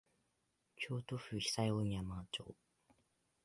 [0.77, 2.55] 京都府久御山町